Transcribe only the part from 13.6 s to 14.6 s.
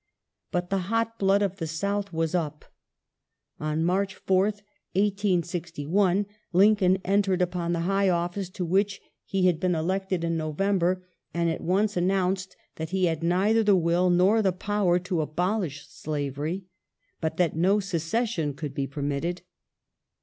the will nor the